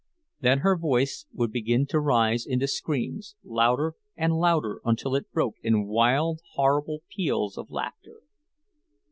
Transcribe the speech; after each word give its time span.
Then 0.39 0.61
her 0.65 0.75
voice 0.75 1.27
would 1.31 1.51
begin 1.51 1.85
to 1.89 1.99
rise 1.99 2.47
into 2.47 2.65
screams, 2.67 3.35
louder 3.43 3.93
and 4.17 4.33
louder 4.33 4.81
until 4.83 5.13
it 5.13 5.31
broke 5.31 5.57
in 5.61 5.85
wild, 5.85 6.39
horrible 6.55 7.03
peals 7.15 7.55
of 7.55 7.69
laughter. 7.69 8.21